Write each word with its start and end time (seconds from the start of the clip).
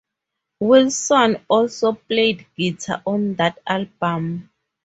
Wilson 0.59 1.45
also 1.47 1.93
played 1.93 2.47
guitar 2.57 3.03
on 3.05 3.35
that 3.35 3.59
album. 3.67 4.49